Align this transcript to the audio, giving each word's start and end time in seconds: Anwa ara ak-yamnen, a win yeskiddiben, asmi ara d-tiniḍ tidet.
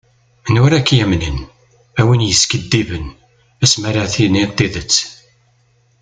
Anwa 0.47 0.65
ara 0.67 0.77
ak-yamnen, 0.79 1.37
a 1.99 2.01
win 2.07 2.25
yeskiddiben, 2.29 3.05
asmi 3.63 3.85
ara 3.89 4.07
d-tiniḍ 4.09 4.51
tidet. 4.57 4.95